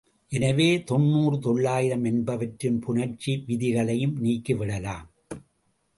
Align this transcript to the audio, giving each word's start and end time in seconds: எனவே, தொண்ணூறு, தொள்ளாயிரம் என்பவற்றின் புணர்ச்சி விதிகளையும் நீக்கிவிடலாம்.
எனவே, 0.31 0.83
தொண்ணூறு, 0.83 1.39
தொள்ளாயிரம் 1.39 2.03
என்பவற்றின் 2.03 2.79
புணர்ச்சி 2.79 3.43
விதிகளையும் 3.45 4.23
நீக்கிவிடலாம். 4.23 5.07